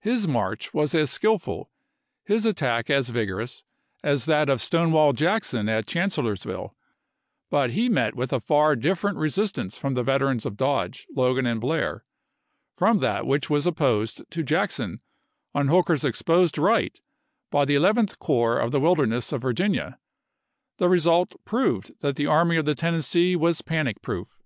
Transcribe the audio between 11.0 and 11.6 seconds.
Logan, and